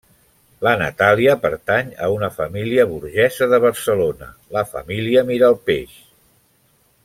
La 0.67 0.71
Natàlia 0.81 1.35
pertany 1.43 1.91
a 2.07 2.09
una 2.15 2.29
família 2.39 2.87
burgesa 2.93 3.49
de 3.53 3.61
Barcelona, 3.67 4.31
la 4.59 4.65
família 4.73 5.25
Miralpeix. 5.31 5.97